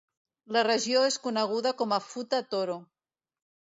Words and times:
La 0.55 0.63
regió 0.67 1.03
és 1.09 1.19
coneguda 1.27 1.75
com 1.83 1.93
a 1.93 2.01
Futa 2.09 2.43
Toro. 2.55 2.79